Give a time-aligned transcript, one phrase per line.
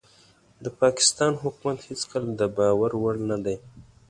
[0.63, 3.55] د پاکستان حکومت هيڅکله دباور وړ نه دي